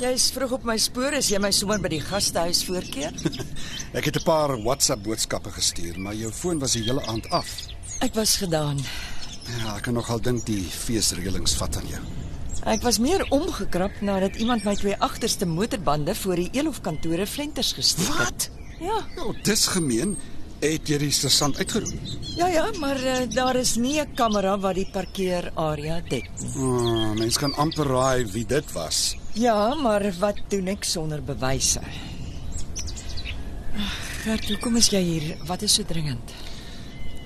Jy's 0.00 0.30
vroeg 0.32 0.54
op 0.56 0.64
my 0.68 0.76
spoor 0.80 1.14
as 1.18 1.28
jy 1.30 1.38
my 1.42 1.50
sommer 1.52 1.80
by 1.82 1.90
die 1.92 2.00
gastehuis 2.00 2.62
voorkeer. 2.64 3.12
Ek 3.98 4.06
het 4.08 4.16
'n 4.16 4.24
paar 4.24 4.56
WhatsApp 4.62 5.02
boodskappe 5.04 5.50
gestuur, 5.52 5.98
maar 6.00 6.14
jou 6.14 6.30
foon 6.32 6.58
was 6.58 6.72
die 6.72 6.84
hele 6.84 7.04
aand 7.06 7.28
af. 7.30 7.48
Ek 8.00 8.14
was 8.14 8.36
gedaan. 8.36 8.80
Ja, 9.58 9.76
ek 9.76 9.82
kan 9.82 9.94
nogal 9.94 10.20
dink 10.20 10.46
die 10.46 10.62
feesreëlings 10.62 11.56
vat 11.58 11.76
aan 11.76 11.88
jou. 11.90 12.02
Ek 12.64 12.82
was 12.82 12.98
meer 12.98 13.24
omgekrap 13.30 14.00
nadat 14.00 14.36
iemand 14.36 14.64
my 14.64 14.74
twee 14.76 14.96
agterste 14.96 15.46
motorbande 15.46 16.14
voor 16.14 16.36
die 16.36 16.50
Elof 16.52 16.80
kantore 16.80 17.26
flenters 17.26 17.72
gesteek 17.72 18.18
het. 18.18 18.50
Ja. 18.80 19.00
Ja, 19.16 19.32
dis 19.42 19.66
gemeen. 19.66 20.16
Het 20.60 20.90
jy 20.92 20.98
die 21.00 21.12
sergeant 21.12 21.56
uitgeroep? 21.56 22.10
Ja 22.36 22.48
ja, 22.52 22.66
maar 22.80 22.98
uh, 23.00 23.22
daar 23.32 23.56
is 23.56 23.76
nie 23.76 24.00
'n 24.00 24.14
kamera 24.14 24.58
wat 24.58 24.74
die 24.74 24.88
parkeerarea 24.92 26.00
dek 26.08 26.28
nie. 26.38 26.50
Oh, 26.56 27.12
mens 27.16 27.38
kan 27.38 27.54
amper 27.54 27.86
raai 27.86 28.26
wie 28.32 28.46
dit 28.46 28.72
was. 28.72 29.16
Ja, 29.32 29.74
maar 29.74 30.12
wat 30.18 30.36
doen 30.48 30.66
ek 30.68 30.84
sonder 30.84 31.22
bewyse? 31.22 31.80
Gert, 34.22 34.48
hoekom 34.48 34.76
is 34.76 34.88
jy 34.88 35.02
hier? 35.02 35.36
Wat 35.46 35.62
is 35.62 35.74
so 35.74 35.82
dringend? 35.82 36.32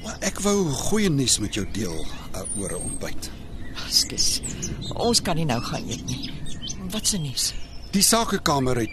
Maar 0.05 0.17
ek 0.21 0.41
wou 0.41 0.71
goeie 0.71 1.11
nuus 1.11 1.39
met 1.39 1.55
jou 1.55 1.67
deel 1.73 2.07
uh, 2.35 2.61
oor 2.61 2.71
'n 2.71 2.83
ontbyt. 2.83 3.31
Skus. 3.89 4.41
Ons 4.95 5.23
kan 5.23 5.37
nie 5.37 5.45
nou 5.45 5.61
gaan 5.61 5.89
eet 5.89 6.07
nie. 6.07 6.31
Wat 6.91 7.07
se 7.07 7.19
nuus? 7.19 7.55
Die 7.91 8.03
sakekamer 8.03 8.77
het 8.77 8.91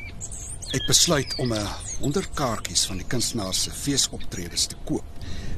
het 0.72 0.86
besluit 0.88 1.36
om 1.36 1.54
'n 1.54 1.68
100 2.00 2.30
kaartjies 2.34 2.86
van 2.86 2.98
die 2.98 3.06
kunstenaar 3.08 3.54
se 3.54 3.72
feesoptredes 3.72 4.66
te 4.66 4.76
koop 4.84 5.04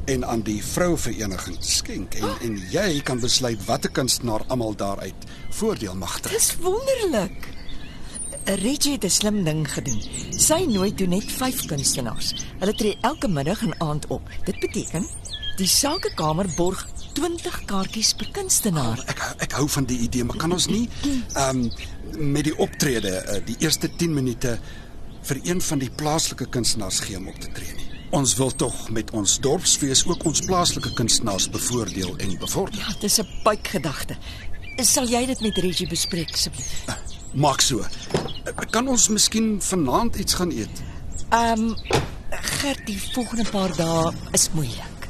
en 0.05 0.25
aan 0.25 0.41
die 0.41 0.63
vrouevereniging 0.63 1.57
skenk 1.59 2.13
en 2.13 2.29
en 2.41 2.61
jy 2.71 3.01
kan 3.01 3.19
besluit 3.19 3.65
watter 3.65 3.91
kunstenaar 3.91 4.41
almal 4.47 4.75
daaruit 4.75 5.15
voordeel 5.49 5.95
mag 5.95 6.19
trek. 6.19 6.33
Dis 6.33 6.55
wonderlik. 6.55 7.47
Reggie 8.43 8.91
het 8.91 9.03
'n 9.03 9.09
slim 9.09 9.43
ding 9.43 9.73
gedoen. 9.73 10.01
Sy 10.29 10.65
nooi 10.67 10.93
toe 10.93 11.07
net 11.07 11.31
5 11.31 11.65
kunstenaars. 11.65 12.33
Hulle 12.59 12.73
tree 12.73 12.97
elke 13.01 13.27
middag 13.27 13.61
en 13.61 13.79
aand 13.79 14.07
op. 14.07 14.21
Dit 14.43 14.59
beteken 14.59 15.07
die 15.57 15.67
sakekamer 15.67 16.47
borg 16.55 16.87
20 17.13 17.65
kaartjies 17.65 18.13
per 18.13 18.29
kunstenaar. 18.31 19.03
Ek 19.07 19.35
ek 19.37 19.51
hou 19.51 19.69
van 19.69 19.85
die 19.85 19.99
idee, 19.99 20.23
maar 20.23 20.37
kan 20.37 20.51
ons 20.51 20.67
nie 20.67 20.89
ehm 21.33 21.49
um, 21.49 21.71
met 22.13 22.43
die 22.43 22.57
optrede 22.57 23.23
uh, 23.25 23.45
die 23.45 23.55
eerste 23.59 23.89
10 23.95 24.13
minute 24.13 24.59
vir 25.23 25.39
een 25.43 25.61
van 25.61 25.79
die 25.79 25.89
plaaslike 25.89 26.45
kunstenaars 26.51 26.99
gee 26.99 27.17
om 27.17 27.27
op 27.27 27.39
te 27.39 27.51
tree 27.51 27.73
nie. 27.77 27.89
Ons 28.13 28.35
wil 28.37 28.51
tog 28.55 28.89
met 28.93 29.11
ons 29.11 29.39
dorpsfees 29.41 30.03
ook 30.05 30.23
ons 30.29 30.43
plaaslike 30.45 30.93
kunstenaars 30.93 31.49
bevoordeel 31.49 32.15
en 32.17 32.37
bevorder. 32.37 32.79
Ja, 32.79 32.93
dis 33.01 33.19
'n 33.19 33.27
buikgedagte. 33.43 34.17
Sal 34.81 35.07
jy 35.07 35.25
dit 35.25 35.41
met 35.41 35.57
Reggie 35.57 35.87
bespreek 35.87 36.33
asseblief? 36.33 36.85
Maak 37.33 37.61
so. 37.61 37.79
Uh, 37.79 37.85
Kan 38.69 38.87
ons 38.87 39.07
miskien 39.07 39.61
vanaand 39.61 40.15
iets 40.15 40.33
gaan 40.33 40.51
eet? 40.51 40.81
Ehm 41.29 41.59
um, 41.59 41.75
Gert, 42.29 42.85
die 42.85 42.97
volgende 43.13 43.45
paar 43.49 43.75
dae 43.75 44.13
is 44.31 44.49
moeilik. 44.53 45.07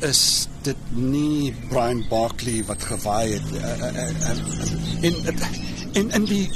Is 0.00 0.48
dit 0.62 0.76
nie 0.90 1.54
Brian 1.68 2.04
Barkley 2.08 2.64
wat 2.64 2.82
gewaai 2.82 3.32
het 3.32 3.52
uh, 3.52 3.60
uh, 3.60 3.92
uh, 3.92 4.10
uh, 4.20 5.04
en 5.04 5.14
uh, 5.24 5.46
en 5.92 6.10
in 6.10 6.24
die 6.24 6.50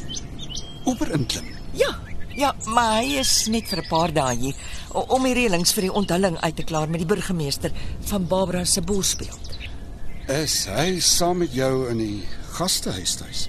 Uber 0.86 1.10
inklim? 1.12 1.44
Ja, 1.72 1.98
ja, 2.36 2.54
maar 2.66 3.00
hy 3.00 3.18
is 3.20 3.46
net 3.48 3.68
vir 3.68 3.82
'n 3.82 3.88
paar 3.88 4.12
dae 4.12 4.36
hier 4.36 4.54
om 4.92 5.22
die 5.22 5.34
reëlings 5.34 5.72
vir 5.72 5.82
die 5.82 5.92
onthulling 5.92 6.36
uit 6.40 6.56
te 6.56 6.64
klaar 6.64 6.88
met 6.88 7.00
die 7.00 7.06
burgemeester 7.06 7.72
van 8.10 8.26
Barbara 8.26 8.64
se 8.64 8.80
bosspeel. 8.80 9.38
Is 10.28 10.66
hy 10.66 11.00
saam 11.00 11.38
met 11.38 11.52
jou 11.52 11.90
in 11.90 11.98
die 11.98 12.22
gastehuis 12.56 13.16
tuis? 13.16 13.48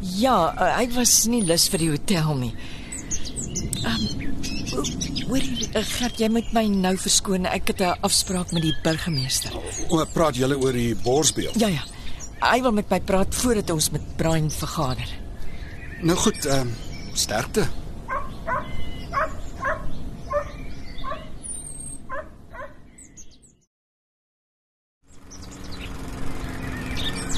Ja, 0.00 0.52
uh, 0.52 0.76
hy 0.76 0.88
was 0.94 1.24
nie 1.30 1.42
lus 1.46 1.68
vir 1.72 1.82
die 1.82 1.90
hotel 1.90 2.34
nie. 2.36 2.52
Um, 3.86 4.04
hoor 5.30 5.42
jy, 5.42 5.68
uh, 5.72 5.82
Gert, 5.82 6.20
jy 6.20 6.28
moet 6.32 6.52
my 6.52 6.66
nou 6.68 6.94
verskoon. 7.00 7.46
Ek 7.48 7.72
het 7.72 7.80
'n 7.80 7.96
afspraak 8.04 8.52
met 8.52 8.62
die 8.62 8.74
burgemeester. 8.82 9.56
O, 9.88 10.04
praat 10.12 10.36
julle 10.36 10.58
oor 10.58 10.72
die 10.72 10.94
borsbeeld? 10.94 11.58
Ja 11.60 11.68
ja. 11.68 11.84
Hy 12.40 12.60
wil 12.60 12.72
met 12.72 12.90
my 12.90 13.00
praat 13.00 13.34
voordat 13.34 13.70
ons 13.70 13.90
met 13.90 14.02
Brian 14.16 14.50
vergader. 14.50 15.08
Nou 16.02 16.16
goed, 16.16 16.44
ehm 16.44 16.60
um, 16.60 16.85
sterkte. 17.16 17.66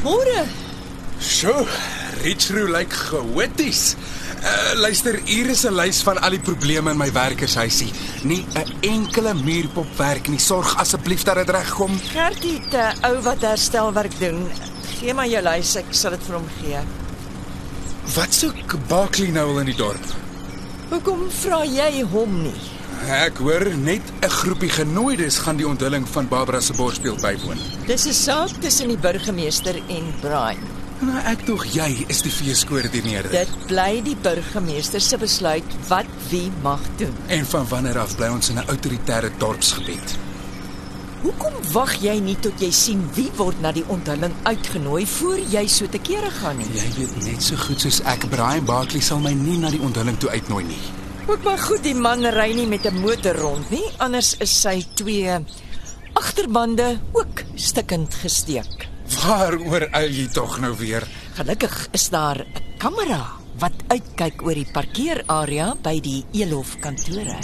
Môre. 0.02 0.46
So, 1.18 1.66
Richroo 2.22 2.70
lyk 2.70 2.92
gehoties. 2.92 3.96
Uh, 4.38 4.78
luister, 4.78 5.18
hier 5.26 5.50
is 5.50 5.64
'n 5.66 5.74
lys 5.74 6.02
van 6.06 6.20
al 6.22 6.30
die 6.30 6.40
probleme 6.40 6.90
in 6.90 6.96
my 6.96 7.10
werkershuisie. 7.12 7.90
Nie 8.22 8.46
'n 8.54 8.72
enkele 8.80 9.34
muurpop 9.34 9.90
werk 9.96 10.28
nie. 10.28 10.38
Sorg 10.38 10.76
asseblief 10.78 11.22
dat 11.22 11.34
dit 11.34 11.50
regkom. 11.50 11.98
Gertie 12.14 12.60
het 12.60 12.72
'n 12.72 13.04
ou 13.04 13.20
wat 13.22 13.40
herstelwerk 13.40 14.18
doen. 14.18 14.48
Gee 15.00 15.14
maar 15.14 15.28
jou 15.28 15.42
lys, 15.42 15.76
ek 15.76 15.90
sal 15.90 16.10
dit 16.10 16.22
vir 16.22 16.34
hom 16.34 16.48
gee. 16.62 17.07
Wat 18.14 18.32
soek 18.32 18.72
Barkley 18.88 19.28
nou 19.34 19.50
al 19.50 19.58
in 19.60 19.68
die 19.68 19.76
dorp? 19.76 20.12
Hoekom 20.88 21.26
vra 21.42 21.58
jy 21.68 22.00
hom 22.08 22.38
nie? 22.46 22.54
Ek 23.12 23.36
hoor 23.44 23.66
net 23.76 24.02
'n 24.24 24.30
groepie 24.32 24.70
genooides 24.72 25.36
gaan 25.44 25.56
die 25.56 25.68
onthulling 25.68 26.08
van 26.08 26.28
Barbara 26.28 26.60
se 26.60 26.72
borspeel 26.72 27.18
bywoon. 27.20 27.58
Dis 27.86 28.06
'n 28.06 28.12
saak 28.12 28.48
tussen 28.60 28.88
die 28.88 28.96
burgemeester 28.96 29.76
en 29.88 30.14
Brian. 30.20 30.64
Nou 31.00 31.18
ek 31.24 31.44
tog 31.44 31.66
jy 31.66 32.04
is 32.08 32.22
die 32.22 32.30
feeskoördineerder. 32.30 33.30
Dit 33.30 33.66
bly 33.66 34.00
die 34.02 34.16
burgemeester 34.16 35.00
se 35.00 35.18
besluit 35.18 35.64
wat 35.88 36.06
wie 36.30 36.50
mag 36.62 36.80
doen. 36.96 37.14
En 37.26 37.46
van 37.46 37.68
wanneer 37.68 37.98
af 37.98 38.16
bly 38.16 38.28
ons 38.28 38.48
in 38.48 38.56
'n 38.56 38.68
autoritaire 38.68 39.30
dorpsgebied? 39.38 40.27
Hoekom 41.18 41.54
wag 41.72 41.96
jy 41.98 42.12
nie 42.22 42.36
tot 42.38 42.60
jy 42.62 42.68
sien 42.70 43.00
wie 43.16 43.26
word 43.34 43.58
na 43.58 43.72
die 43.74 43.82
onthulling 43.90 44.34
uitgenooi 44.46 45.02
voor 45.18 45.40
jy 45.50 45.64
so 45.66 45.90
te 45.90 45.98
kere 45.98 46.30
gaan 46.36 46.60
nie? 46.60 46.68
Jy 46.76 46.90
weet 46.94 47.16
net 47.24 47.42
so 47.42 47.58
goed 47.58 47.82
soos 47.82 47.98
ek, 48.06 48.28
Brian 48.30 48.66
Barkley 48.68 49.02
sal 49.02 49.18
my 49.24 49.32
nie 49.34 49.56
na 49.58 49.72
die 49.74 49.82
onthulling 49.82 50.18
toe 50.22 50.30
uitnooi 50.30 50.62
nie. 50.68 50.78
Ook 51.26 51.42
maar 51.42 51.58
goed 51.58 51.82
die 51.82 51.96
man 51.98 52.22
ry 52.36 52.52
nie 52.54 52.68
met 52.70 52.86
'n 52.86 53.02
motor 53.02 53.34
rond 53.34 53.70
nie, 53.70 53.82
anders 53.98 54.36
is 54.38 54.54
sy 54.60 54.84
twee 54.94 55.34
agterbande 56.14 57.00
ook 57.12 57.42
stikkend 57.56 58.14
gesteek. 58.14 58.86
Waaroor 59.18 59.90
eil 59.90 60.10
jy 60.10 60.28
tog 60.30 60.60
nou 60.60 60.74
weer? 60.78 61.02
Gelukkig 61.34 61.88
is 61.92 62.08
daar 62.10 62.46
'n 62.46 62.78
kamera 62.78 63.37
wat 63.58 63.74
uitkyk 63.90 64.42
oor 64.46 64.58
die 64.58 64.68
parkeerarea 64.72 65.72
by 65.82 65.94
die 66.02 66.20
Elof 66.38 66.76
kantore. 66.82 67.36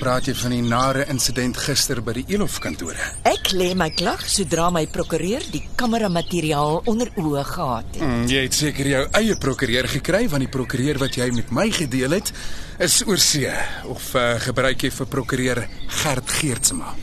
Praat 0.00 0.30
jy 0.30 0.34
van 0.40 0.54
die 0.54 0.62
nare 0.66 1.04
insident 1.12 1.58
gister 1.60 2.00
by 2.02 2.16
die 2.18 2.24
Elof 2.34 2.58
kantore? 2.62 2.98
Ek 3.28 3.52
lê 3.54 3.70
my 3.78 3.90
klag 3.94 4.24
sodra 4.26 4.70
my 4.74 4.86
prokureur 4.90 5.44
die 5.52 5.62
kameramateriaal 5.78 6.82
onder 6.90 7.12
oë 7.20 7.44
gehad 7.52 7.92
het. 7.94 8.02
Mm, 8.02 8.24
jy 8.30 8.42
het 8.46 8.58
seker 8.58 8.90
jou 8.90 9.04
eie 9.20 9.36
prokureur 9.40 9.90
gekry 9.90 10.24
want 10.32 10.46
die 10.46 10.52
prokureur 10.58 10.98
wat 11.02 11.20
jy 11.20 11.30
met 11.36 11.54
my 11.54 11.68
gedeel 11.74 12.18
het 12.18 12.32
is 12.80 13.00
oorsee 13.06 13.54
of 13.92 14.10
uh, 14.18 14.34
gebruik 14.42 14.86
jy 14.86 14.92
vir 14.98 15.10
prokureur 15.14 15.62
Gert 16.00 16.36
Geertsma? 16.40 16.96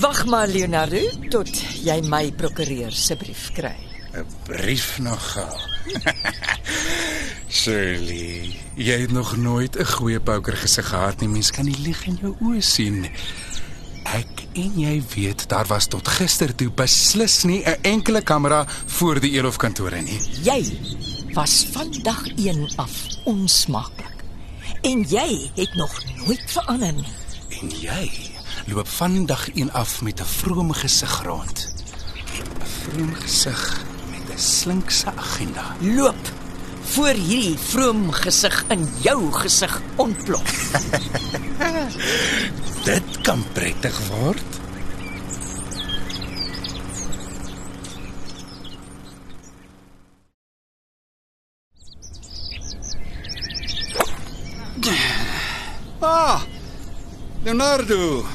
Wag 0.00 0.24
maar 0.26 0.48
Leonardo 0.50 1.02
tot 1.30 1.50
jy 1.84 2.00
my 2.08 2.24
prokureur 2.34 2.94
se 2.94 3.14
brief 3.20 3.50
kry. 3.54 3.76
'n 4.14 4.26
Brief 4.46 4.98
nogal. 4.98 5.73
Shirley, 7.58 8.56
jy 8.74 8.96
het 9.04 9.12
nog 9.12 9.36
nooit 9.36 9.76
'n 9.78 9.84
goeie 9.84 10.20
poker 10.20 10.56
gesig 10.56 10.88
gehad 10.88 11.20
nie. 11.20 11.28
Mens 11.28 11.50
kan 11.50 11.64
die 11.64 11.78
lig 11.78 12.06
in 12.06 12.18
jou 12.20 12.34
oë 12.40 12.60
sien. 12.60 13.06
Ek 14.04 14.44
en 14.54 14.72
jy 14.80 15.02
weet 15.14 15.48
daar 15.48 15.66
was 15.66 15.86
tot 15.86 16.08
gister 16.08 16.54
toe 16.54 16.70
beslis 16.70 17.42
nie 17.44 17.62
'n 17.64 17.78
enkele 17.82 18.22
kamera 18.22 18.66
voor 18.86 19.20
die 19.20 19.30
Elof 19.30 19.56
kantore 19.56 20.00
nie. 20.02 20.20
Jy 20.42 20.78
was 21.32 21.66
vandag 21.72 22.22
1 22.36 22.72
af 22.76 22.90
onsmaaklik. 23.24 24.24
En 24.82 25.02
jy 25.02 25.50
het 25.54 25.74
nog 25.74 26.04
nooit 26.16 26.44
verander 26.46 26.92
nie. 26.92 27.12
En 27.60 27.70
jy 27.80 28.10
loop 28.66 28.88
vandag 28.88 29.48
een 29.54 29.72
af 29.72 30.02
met 30.02 30.20
'n 30.20 30.24
vrome 30.24 30.74
gesig 30.74 31.22
rond. 31.22 31.74
'n 32.60 32.66
Vrome 32.66 33.14
gesig 33.14 33.83
'n 34.34 34.38
slinkse 34.38 35.06
agenda. 35.16 35.76
Loop. 35.80 36.32
voor 36.84 37.16
hierdie 37.16 37.58
vroom 37.58 38.10
gesig 38.12 38.64
in 38.68 38.88
jou 39.02 39.32
gesig 39.32 39.80
ontplof. 39.96 40.52
Dit 42.88 43.20
kan 43.22 43.44
prettig 43.52 44.00
word. 44.08 44.42
Ah. 56.00 56.42
Leonardo. 57.44 58.33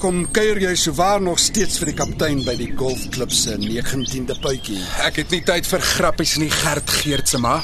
Kom 0.00 0.22
kuier 0.32 0.56
jy 0.56 0.70
souwaar 0.80 1.20
nog 1.20 1.36
steeds 1.36 1.76
vir 1.76 1.90
die 1.90 1.94
kaptein 1.98 2.38
by 2.46 2.54
die 2.56 2.70
golfklub 2.72 3.34
se 3.36 3.58
19de 3.60 4.32
puitjie. 4.40 4.78
Ek 5.04 5.18
het 5.20 5.34
nie 5.34 5.42
tyd 5.44 5.68
vir 5.68 5.84
grappies 5.84 6.38
nie, 6.40 6.48
Gert 6.54 6.88
Geertsema. 7.02 7.58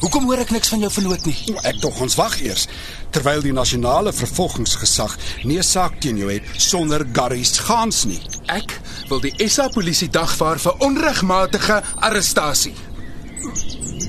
Hoekom 0.00 0.26
hoor 0.26 0.42
ek 0.42 0.50
niks 0.50 0.72
van 0.72 0.82
jou 0.82 0.90
vernoot 0.90 1.28
nie? 1.30 1.36
Ek 1.62 1.78
dog 1.84 2.00
ons 2.02 2.18
wag 2.18 2.34
eers 2.42 2.66
terwyl 3.14 3.44
die 3.44 3.54
nasionale 3.54 4.10
vervolgingsgesag 4.12 5.14
nie 5.44 5.60
'n 5.60 5.62
saak 5.62 6.00
teen 6.02 6.18
jou 6.18 6.26
het 6.26 6.42
sonder 6.58 7.06
Gary 7.12 7.44
se 7.44 7.62
gaans 7.62 8.04
nie. 8.04 8.20
Ek 8.48 8.80
wil 9.08 9.20
die 9.20 9.48
SA 9.48 9.68
polisie 9.68 10.10
dagvaar 10.10 10.58
vir 10.58 10.74
onregmatige 10.82 11.82
arrestasie. 12.02 12.74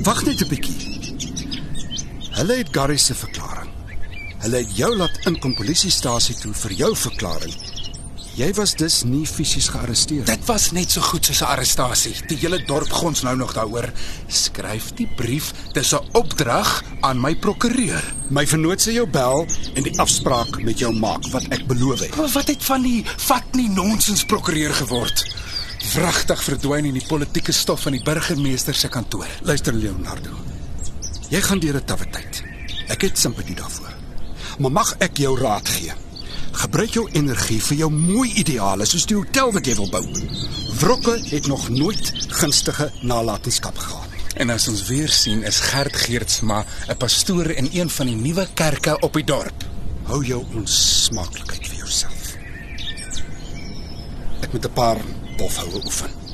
Wag 0.02 0.26
net 0.26 0.42
'n 0.42 0.50
bietjie. 0.50 0.78
Hulle 2.42 2.58
het 2.58 2.70
Gary 2.72 2.98
se 2.98 3.14
verklaring. 3.14 3.70
Hulle 4.42 4.58
het 4.58 4.78
jou 4.78 4.96
laat 4.96 5.26
inkom 5.26 5.56
polisiestasie 5.56 6.36
toe 6.36 6.54
vir 6.54 6.72
jou 6.72 6.96
verklaring. 6.96 7.67
Jy 8.38 8.52
was 8.54 8.76
dus 8.78 9.00
nie 9.02 9.24
fisies 9.26 9.66
gearresteer. 9.74 10.28
Dit 10.30 10.44
was 10.46 10.68
net 10.76 10.92
so 10.94 11.02
goed 11.02 11.26
soos 11.26 11.40
'n 11.42 11.50
arrestasie. 11.50 12.14
Die 12.28 12.38
hele 12.38 12.60
dorp 12.66 12.92
gons 12.92 13.24
nou 13.24 13.36
nog 13.36 13.54
daaroor. 13.54 13.92
Skryf 14.28 14.94
die 14.94 15.08
brief, 15.16 15.54
dis 15.74 15.94
'n 15.94 16.06
opdrag 16.14 16.84
aan 17.02 17.20
my 17.20 17.36
prokureur. 17.36 18.04
My 18.30 18.46
vernoot 18.48 18.80
sê 18.82 18.94
jou 18.94 19.08
bel 19.10 19.48
en 19.74 19.84
die 19.84 20.00
afspraak 20.00 20.64
met 20.64 20.78
jou 20.80 20.94
maak 20.94 21.26
wat 21.32 21.48
ek 21.50 21.66
beloof 21.68 22.00
het. 22.00 22.16
Maar 22.16 22.30
wat 22.30 22.48
het 22.48 22.64
van 22.64 22.82
die 22.82 23.04
vat 23.18 23.56
nie 23.56 23.70
nonsens 23.70 24.26
prokureur 24.26 24.74
geword? 24.74 25.36
Wragtig 25.94 26.44
verdwyn 26.44 26.86
in 26.86 26.94
die 26.94 27.08
politieke 27.08 27.52
stof 27.52 27.82
van 27.82 27.92
die 27.92 28.04
burgemeester 28.04 28.76
se 28.76 28.88
kantoor. 28.88 29.28
Luister 29.42 29.74
Leonardo. 29.74 30.30
Jy 31.30 31.42
gaan 31.42 31.60
deur 31.60 31.76
'n 31.76 31.86
tawwe 31.86 32.06
tyd. 32.10 32.44
Ek 32.88 33.02
het 33.02 33.18
simpatie 33.18 33.56
daarvoor. 33.56 33.94
Maar 34.60 34.72
mag 34.72 34.96
ek 35.00 35.18
jou 35.18 35.40
raad 35.40 35.70
gee? 35.70 36.07
Gebruik 36.58 36.96
jou 36.96 37.04
energie 37.14 37.60
vir 37.62 37.78
jou 37.84 37.88
mooi 37.94 38.32
ideale 38.42 38.86
soos 38.90 39.06
die 39.06 39.18
hotel 39.18 39.52
wat 39.54 39.68
jy 39.70 39.76
wil 39.78 39.90
bou. 39.94 40.02
Wrokke 40.80 41.14
het 41.30 41.46
nog 41.52 41.68
nooit 41.70 42.10
gunstige 42.40 42.90
nalatenskap 43.06 43.78
gehad. 43.78 44.16
En 44.42 44.50
as 44.54 44.66
ons 44.72 44.82
weer 44.90 45.10
sien 45.14 45.44
is 45.46 45.60
Gert 45.70 45.96
Geertsma 45.96 46.66
'n 46.90 46.98
pastoor 46.98 47.52
in 47.52 47.70
een 47.74 47.90
van 47.90 48.08
die 48.08 48.16
nuwe 48.16 48.48
kerke 48.54 49.00
op 49.00 49.14
die 49.14 49.24
dorp. 49.24 49.66
Hou 50.04 50.26
jou 50.26 50.46
onsmaaklikheid 50.54 51.68
vir 51.68 51.78
jouself. 51.78 52.38
Ek 54.42 54.52
moet 54.54 54.66
'n 54.66 54.74
paar 54.74 54.98
bofhoue 55.38 55.86
oefen. 55.86 56.27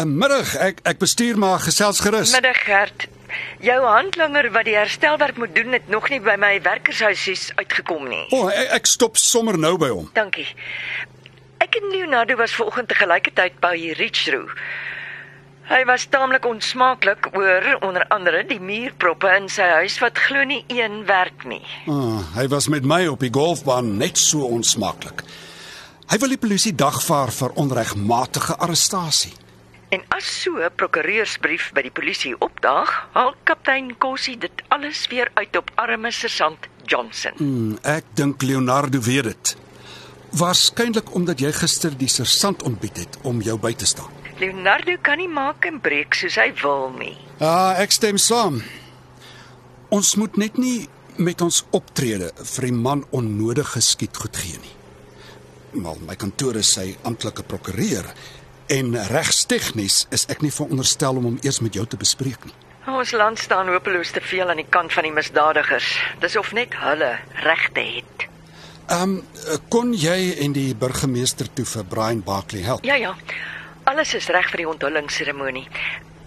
Uh, 0.00 0.06
middag, 0.08 0.54
ek 0.56 0.78
ek 0.88 1.00
bestuur 1.02 1.36
maar 1.36 1.58
gesels 1.60 1.98
gerus. 2.00 2.30
Middag 2.32 2.60
Gert. 2.64 3.04
Jou 3.60 3.80
handlanger 3.84 4.46
wat 4.54 4.64
die 4.64 4.76
herstelwerk 4.78 5.36
moet 5.36 5.52
doen 5.54 5.74
het 5.76 5.90
nog 5.92 6.06
nie 6.08 6.20
by 6.24 6.38
my 6.40 6.54
werkershuisies 6.64 7.50
uitgekom 7.58 8.06
nie. 8.08 8.22
O, 8.32 8.46
oh, 8.46 8.48
ek, 8.48 8.70
ek 8.78 8.88
stop 8.88 9.18
sommer 9.20 9.58
nou 9.60 9.74
by 9.80 9.90
hom. 9.92 10.06
Dankie. 10.16 10.46
Ek 11.60 11.76
en 11.76 11.90
Leonardo 11.92 12.38
was 12.40 12.54
vanoggend 12.56 12.88
te 12.88 12.96
gelyke 12.96 13.34
tyd 13.36 13.58
by 13.60 13.74
Richroo. 13.98 14.48
Hy 15.68 15.82
was 15.86 16.08
taamlik 16.08 16.48
onsmaaklik 16.48 17.28
oor 17.36 17.68
onder 17.84 18.06
andere 18.08 18.40
die 18.48 18.58
muurproppe 18.58 19.28
in 19.36 19.52
sy 19.52 19.68
huis 19.82 19.98
wat 20.00 20.18
glo 20.18 20.48
nie 20.48 20.62
een 20.72 21.04
werk 21.10 21.44
nie. 21.44 21.62
Oh, 21.92 22.24
hy 22.38 22.48
was 22.48 22.70
met 22.72 22.88
my 22.88 23.04
op 23.12 23.20
die 23.20 23.32
golfbaan 23.36 23.98
net 24.00 24.18
so 24.18 24.48
onsmaaklik. 24.48 25.22
Hy 26.08 26.18
wil 26.24 26.32
die 26.32 26.40
polisie 26.40 26.72
dagvaar 26.74 27.36
vir 27.36 27.54
onregmatige 27.60 28.56
arrestasie. 28.56 29.36
En 29.90 30.04
as 30.14 30.26
so 30.42 30.62
'n 30.62 30.70
prokureursbrief 30.76 31.72
by 31.74 31.82
die 31.82 31.90
polisie 31.90 32.34
opdaag, 32.38 32.90
haal 33.12 33.34
kaptein 33.42 33.98
Kossie 33.98 34.38
dit 34.38 34.62
alles 34.68 35.06
weer 35.10 35.30
uit 35.34 35.56
op 35.56 35.70
arme 35.74 36.10
sergeant 36.10 36.68
Johnson. 36.84 37.32
Hmm, 37.36 37.78
ek 37.82 38.04
dink 38.14 38.42
Leonardo 38.42 39.00
weet 39.00 39.24
dit. 39.24 39.56
Waarskynlik 40.30 41.14
omdat 41.14 41.40
jy 41.40 41.52
gister 41.52 41.96
die 41.98 42.08
sersant 42.08 42.62
ontbied 42.62 42.96
het 42.96 43.18
om 43.22 43.42
jou 43.42 43.58
by 43.58 43.74
te 43.74 43.86
staan. 43.86 44.12
Leonardo 44.38 44.96
kan 45.02 45.18
nie 45.18 45.28
maak 45.28 45.64
en 45.64 45.80
breek 45.80 46.14
soos 46.14 46.36
hy 46.38 46.52
wil 46.62 46.94
nie. 46.98 47.16
Ja, 47.40 47.74
ek 47.74 47.90
stem 47.90 48.18
saam. 48.18 48.62
Ons 49.88 50.14
moet 50.14 50.36
net 50.36 50.56
nie 50.56 50.88
met 51.16 51.40
ons 51.40 51.64
optrede 51.70 52.30
vir 52.36 52.62
die 52.64 52.72
man 52.72 53.04
onnodige 53.10 53.80
skiet 53.80 54.16
goed 54.16 54.36
gee 54.36 54.58
nie. 54.62 54.76
Maar 55.82 55.98
my 56.06 56.14
kantoor 56.14 56.56
is 56.56 56.70
sy 56.74 56.96
amptelike 57.02 57.42
prokureur 57.42 58.06
en 58.70 58.94
regstegnies 59.10 60.04
is 60.14 60.26
ek 60.30 60.44
nie 60.46 60.52
veronderstel 60.54 61.18
om 61.18 61.26
hom 61.32 61.38
eers 61.42 61.58
met 61.64 61.74
jou 61.74 61.86
te 61.86 61.98
bespreek 61.98 62.44
nie. 62.46 62.54
Ons 62.90 63.12
land 63.12 63.38
staan 63.38 63.68
hopeloos 63.68 64.10
te 64.14 64.22
veel 64.24 64.50
aan 64.50 64.60
die 64.62 64.68
kant 64.68 64.92
van 64.92 65.06
die 65.06 65.14
misdadigers. 65.14 65.92
Dis 66.22 66.36
of 66.36 66.52
net 66.56 66.74
hulle 66.80 67.12
regte 67.44 67.82
het. 67.96 68.26
Ehm 68.90 69.02
um, 69.02 69.58
kon 69.70 69.92
jy 69.94 70.34
en 70.44 70.54
die 70.56 70.74
burgemeester 70.74 71.50
toe 71.54 71.66
vir 71.72 71.84
Brian 71.86 72.22
Barkley 72.26 72.62
help? 72.66 72.84
Ja 72.84 72.96
ja. 72.98 73.14
Alles 73.90 74.14
is 74.14 74.28
reg 74.30 74.50
vir 74.50 74.64
die 74.64 74.68
onthullingsseremonie. 74.68 75.66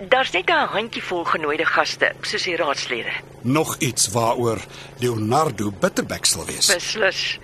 Daar's 0.10 0.31
net 0.31 0.50
'n 0.50 0.68
handjievol 0.72 1.24
genooide 1.24 1.66
gaste, 1.66 2.12
soos 2.22 2.44
die 2.44 2.56
raadslede. 2.56 3.12
Nog 3.42 3.75
iets 3.80 4.07
waaroor 4.12 4.60
Leonardo 5.00 5.72
bitterbeck 5.72 6.25
sal 6.25 6.45
wees. 6.45 6.68
Beslis. 6.68 7.40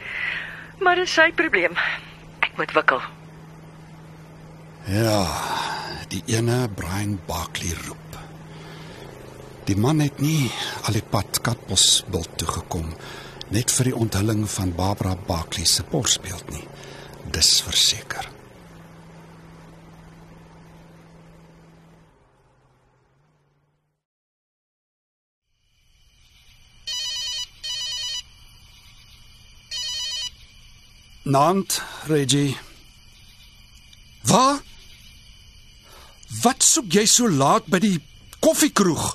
Maar 0.79 0.95
dis 0.95 1.13
sy 1.13 1.31
probleem. 1.31 1.77
Ek 2.39 2.57
moet 2.57 2.71
wikkel. 2.71 3.01
Ja, 4.89 5.21
die 6.09 6.23
ene 6.33 6.67
Brian 6.75 7.19
Barkley 7.27 7.75
roep. 7.85 8.15
Die 9.67 9.75
man 9.77 9.99
het 10.01 10.17
nie 10.17 10.47
al 10.89 10.95
die 10.97 11.03
pad 11.05 11.43
Katbosbult 11.45 12.31
toe 12.41 12.47
gekom 12.49 12.87
net 13.53 13.69
vir 13.69 13.91
die 13.91 13.93
onthulling 13.93 14.47
van 14.49 14.71
Barbara 14.73 15.13
Barkley 15.27 15.67
se 15.69 15.85
borsbeeld 15.91 16.49
nie. 16.49 16.65
Dis 17.29 17.59
verseker. 17.61 18.25
Nant, 31.29 31.77
Reggie. 32.09 32.57
Waar? 34.25 34.65
Wat 36.43 36.63
soek 36.63 36.93
jy 36.93 37.05
so 37.09 37.29
laat 37.29 37.67
by 37.71 37.79
die 37.83 37.97
koffiekroeg? 38.43 39.05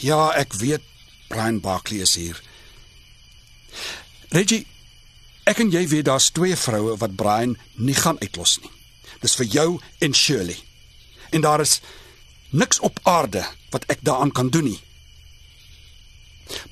Ja, 0.00 0.30
ek 0.34 0.56
weet 0.58 0.84
Brian 1.28 1.60
Barkley 1.62 2.00
is 2.02 2.16
hier. 2.18 2.38
Reggie, 4.32 4.64
ek 5.46 5.60
en 5.62 5.70
jy 5.74 5.84
weet 5.90 6.08
daar's 6.08 6.30
twee 6.34 6.56
vroue 6.56 6.96
wat 6.98 7.16
Brian 7.18 7.56
nie 7.76 7.94
gaan 7.94 8.18
uitlos 8.24 8.58
nie. 8.62 8.72
Dis 9.20 9.36
vir 9.36 9.50
jou 9.52 9.68
en 10.00 10.16
Shirley. 10.16 10.56
En 11.30 11.44
daar 11.44 11.60
is 11.62 11.80
niks 12.50 12.80
op 12.80 12.98
aarde 13.06 13.44
wat 13.70 13.84
ek 13.92 14.00
daaraan 14.02 14.32
kan 14.34 14.50
doen 14.50 14.72
nie. 14.72 14.80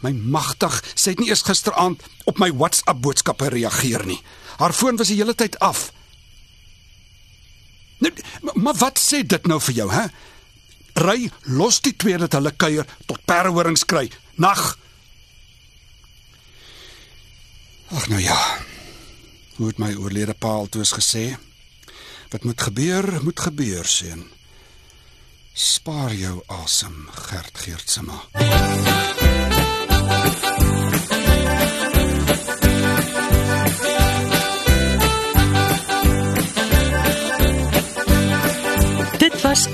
My 0.03 0.11
magtig, 0.11 0.75
sy 0.99 1.13
het 1.15 1.21
nie 1.23 1.29
eers 1.31 1.45
gisteraand 1.47 2.03
op 2.27 2.41
my 2.43 2.49
WhatsApp 2.51 3.03
boodskappe 3.05 3.53
reageer 3.55 4.03
nie. 4.09 4.19
Haar 4.59 4.75
foon 4.75 4.99
was 4.99 5.13
die 5.13 5.21
hele 5.21 5.37
tyd 5.39 5.59
af. 5.63 5.93
Nou, 7.99 8.13
maar 8.55 8.77
wat 8.79 9.01
sê 9.03 9.23
dit 9.27 9.47
nou 9.51 9.59
vir 9.69 9.75
jou, 9.83 9.89
hè? 9.93 10.07
Ry 10.99 11.29
los 11.55 11.81
die 11.83 11.95
twee 11.97 12.19
dat 12.19 12.35
hulle 12.39 12.55
kuier 12.55 12.87
tot 13.07 13.23
perhorings 13.27 13.85
kry. 13.87 14.09
Nag. 14.39 14.79
Ag 17.95 18.09
nou 18.09 18.21
ja. 18.23 18.39
Hoe 19.59 19.71
het 19.71 19.79
my 19.83 19.95
oorlede 19.99 20.35
pa 20.39 20.55
altoos 20.61 20.95
gesê? 20.95 21.33
Wat 22.31 22.45
moet 22.45 22.61
gebeur, 22.63 23.23
moet 23.25 23.41
gebeur, 23.41 23.87
seun. 23.89 24.27
Spaar 25.59 26.15
jou 26.15 26.37
asem, 26.61 27.09
Gert 27.27 27.59
Geertsema. 27.59 28.23